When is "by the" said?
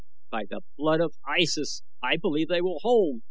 0.31-0.61